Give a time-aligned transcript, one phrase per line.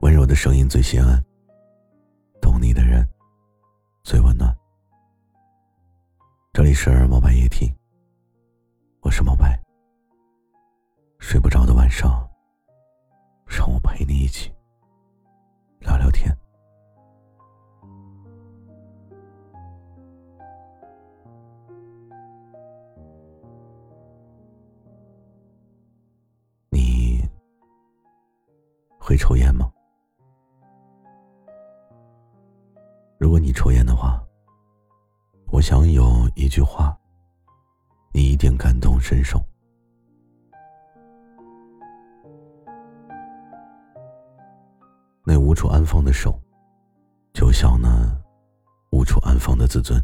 [0.00, 1.22] 温柔的声音最心安，
[2.40, 3.06] 懂你的人
[4.02, 4.54] 最温暖。
[6.52, 7.74] 这里是毛白夜听，
[9.00, 9.58] 我是毛白。
[11.18, 12.28] 睡不着的晚上，
[13.46, 14.52] 让我陪你一起
[15.80, 16.36] 聊聊天。
[29.06, 29.70] 会抽烟吗？
[33.18, 34.18] 如果你抽烟的话，
[35.52, 36.98] 我想有一句话，
[38.14, 39.38] 你一定感同身受。
[45.22, 46.40] 那无处安放的手，
[47.34, 48.10] 就像那
[48.90, 50.02] 无处安放的自尊。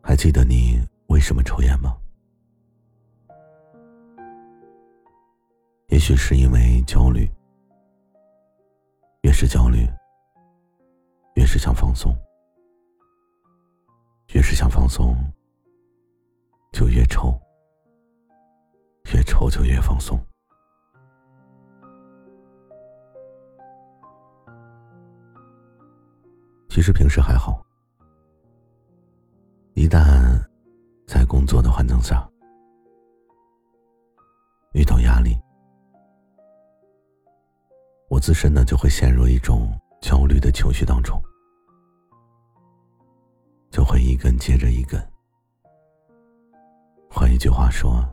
[0.00, 1.96] 还记得你为什么抽烟吗？
[6.00, 7.30] 也许是因为焦虑。
[9.20, 9.86] 越是焦虑，
[11.34, 12.10] 越是想放松；
[14.32, 15.14] 越是想放松，
[16.72, 17.38] 就越抽；
[19.14, 20.18] 越抽就越放松。
[26.70, 27.62] 其实平时还好，
[29.74, 30.42] 一旦
[31.06, 32.26] 在工作的环境下
[38.20, 41.20] 自身呢，就会陷入一种焦虑的情绪当中，
[43.70, 45.00] 就会一根接着一根。
[47.08, 48.06] 换一句话说，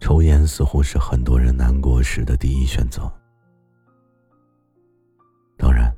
[0.00, 3.10] 抽烟似乎是很多人难过时的第一选择。
[5.56, 5.94] 当然，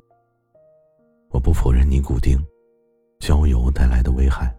[1.29, 2.37] 我不否认尼古丁、
[3.19, 4.53] 焦油带来的危害，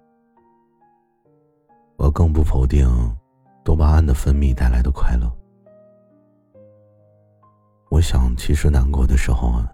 [1.97, 2.89] 我更不否定
[3.63, 5.31] 多巴胺的分泌带来的快乐。
[7.93, 9.71] 我想，其实难过的时候啊，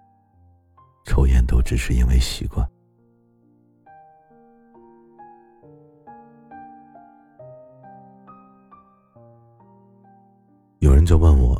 [1.05, 2.69] 抽烟都只是因为习惯。
[10.81, 11.57] 有人就问我：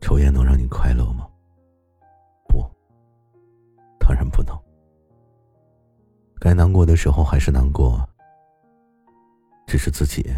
[0.00, 1.26] 抽烟能让你快乐吗？
[2.48, 2.64] 不，
[3.98, 4.56] 当然不能。
[6.38, 8.08] 该难过的时候还是难过，
[9.66, 10.32] 只是自己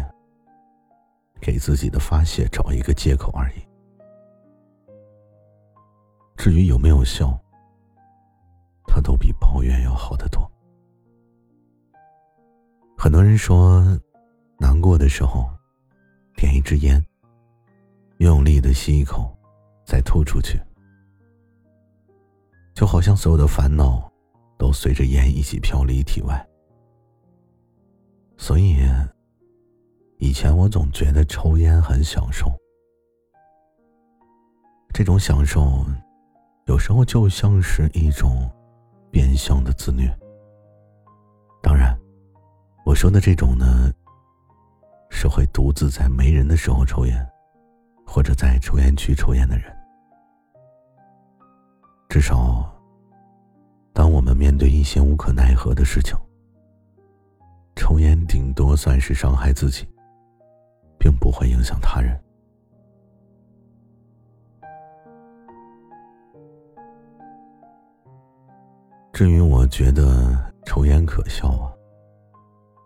[1.39, 3.68] 给自己的发泄找一个借口而已。
[6.39, 7.37] 至于有没有效，
[8.87, 10.49] 它都比抱怨要好得多。
[12.97, 13.83] 很多人说，
[14.57, 15.49] 难过的时候，
[16.37, 17.05] 点一支烟，
[18.19, 19.37] 用力的吸一口，
[19.85, 20.57] 再吐出去，
[22.73, 24.09] 就好像所有的烦恼
[24.57, 26.47] 都随着烟一起飘离体外。
[28.37, 28.77] 所以，
[30.19, 32.49] 以前我总觉得抽烟很享受，
[34.93, 35.85] 这种享受。
[36.69, 38.47] 有时候就像是一种
[39.09, 40.07] 变相的自虐。
[41.63, 41.99] 当然，
[42.85, 43.91] 我说的这种呢，
[45.09, 47.27] 是会独自在没人的时候抽烟，
[48.05, 49.65] 或者在抽烟区抽烟的人。
[52.07, 52.71] 至少，
[53.91, 56.15] 当我们面对一些无可奈何的事情，
[57.75, 59.87] 抽烟顶多算是伤害自己，
[60.99, 62.15] 并不会影响他人。
[69.19, 70.33] 至于我觉得
[70.65, 71.67] 抽烟可笑啊，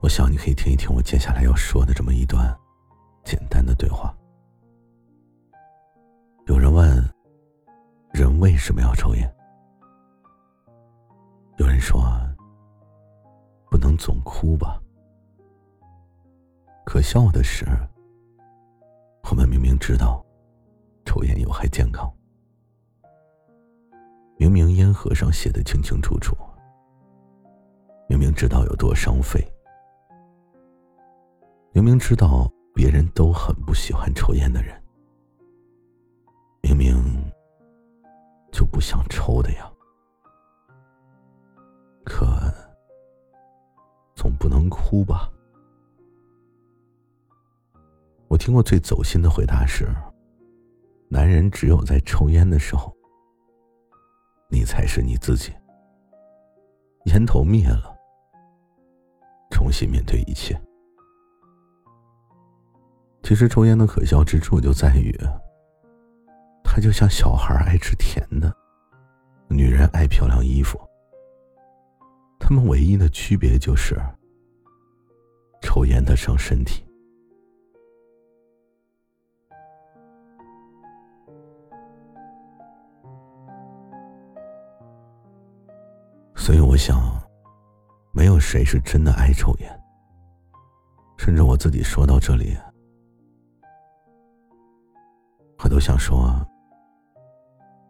[0.01, 2.51] 我想你可以听一听我接下来要说的这么一段
[3.23, 4.11] 简单的对话。
[6.47, 7.07] 有人问：
[8.13, 9.31] 人为什么要抽烟？
[11.57, 12.03] 有人说：
[13.69, 14.81] 不能总哭吧。
[16.83, 17.63] 可笑的是，
[19.29, 20.25] 我们明明知道
[21.05, 22.11] 抽烟有害健康。
[24.43, 26.35] 明明烟盒上写的清清楚楚，
[28.09, 29.41] 明明知道有多伤肺，
[31.71, 34.83] 明明知道别人都很不喜欢抽烟的人，
[36.61, 36.93] 明明
[38.51, 39.71] 就不想抽的呀，
[42.03, 42.25] 可
[44.13, 45.31] 总不能哭吧？
[48.27, 49.87] 我听过最走心的回答是：
[51.07, 52.93] 男人只有在抽烟的时候。
[54.53, 55.51] 你才是你自己。
[57.05, 57.91] 烟头灭了，
[59.49, 60.55] 重新面对一切。
[63.23, 65.11] 其实抽烟的可笑之处就在于，
[66.63, 68.55] 它就像小孩爱吃甜的，
[69.49, 70.79] 女人爱漂亮衣服。
[72.39, 73.99] 他们唯一的区别就是，
[75.63, 76.85] 抽烟的伤身体。
[86.43, 87.01] 所以我想，
[88.11, 89.81] 没有谁是真的爱抽烟。
[91.17, 92.57] 甚至我自己说到这里，
[95.59, 96.45] 我都想说：“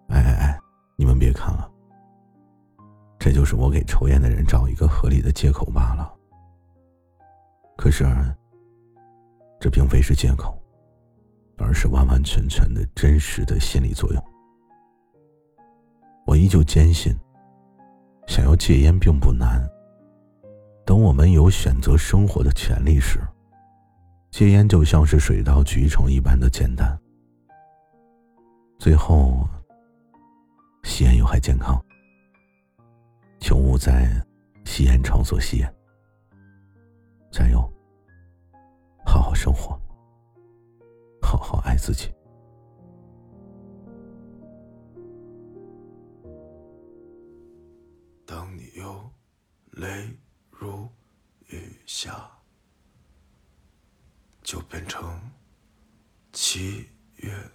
[0.09, 0.59] 哎哎哎，
[0.95, 1.67] 你们别看了，
[3.17, 6.13] 这就是我给抽烟的人找一个合理的借口罢了。”
[7.75, 8.05] 可是，
[9.59, 10.55] 这并非是借口，
[11.57, 14.23] 而是完完全全的真实的心理作用。
[16.27, 17.17] 我依旧坚信。
[18.27, 19.61] 想要戒烟并不难。
[20.85, 23.19] 等我们有选择生活的权利时，
[24.31, 26.99] 戒烟就像是水到渠成一般的简单。
[28.79, 29.47] 最后，
[30.83, 31.81] 吸烟有害健康，
[33.39, 34.09] 请勿在
[34.65, 35.73] 吸烟场所吸烟。
[37.31, 37.59] 加油，
[39.05, 39.79] 好好生活，
[41.21, 42.11] 好好爱自己。
[49.71, 50.15] 泪
[50.51, 50.87] 如
[51.47, 52.29] 雨下，
[54.43, 55.19] 就变成
[56.31, 57.51] 七月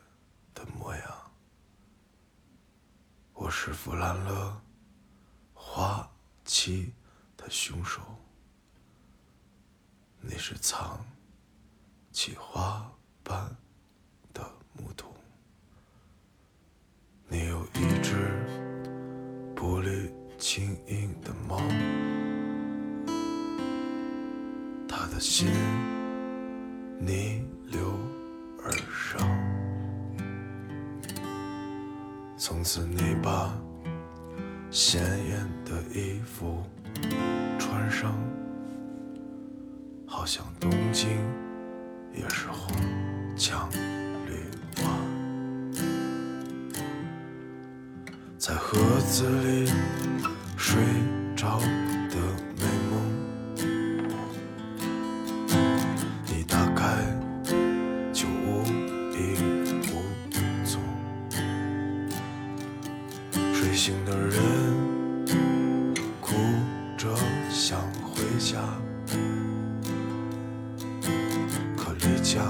[0.55, 1.33] 的模样。
[3.35, 4.61] 我是弗兰勒
[5.55, 6.11] 花
[6.45, 6.93] 期
[7.37, 8.01] 的凶手，
[10.21, 11.05] 你是藏
[12.11, 12.91] 起花
[13.23, 13.57] 瓣
[14.33, 14.43] 的
[14.73, 15.15] 牧童。
[17.29, 18.15] 你有一只
[19.55, 21.61] 玻璃轻盈的猫。
[25.19, 25.49] 的心
[27.01, 27.81] 逆流
[28.63, 29.27] 而上，
[32.37, 33.53] 从此你把
[34.71, 36.63] 鲜艳的衣服
[37.59, 38.15] 穿上，
[40.07, 41.09] 好像东京
[42.15, 42.77] 也是红
[43.37, 43.69] 墙
[44.27, 44.58] 绿
[48.49, 49.71] 在盒子里
[50.57, 50.81] 睡
[51.37, 51.59] 着
[52.09, 52.17] 的
[52.57, 52.99] 美梦，
[56.25, 56.97] 你打开
[58.11, 58.65] 就无
[59.13, 60.01] 影无
[60.65, 60.81] 踪。
[63.53, 64.41] 睡醒的人
[66.19, 66.35] 哭
[66.97, 67.15] 着
[67.51, 68.57] 想回家，
[71.77, 72.41] 可离家。